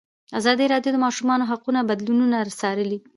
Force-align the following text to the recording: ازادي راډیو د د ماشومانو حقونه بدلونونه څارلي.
ازادي 0.39 0.65
راډیو 0.73 0.91
د 0.93 0.97
د 1.01 1.03
ماشومانو 1.05 1.49
حقونه 1.51 1.79
بدلونونه 1.89 2.37
څارلي. 2.59 2.99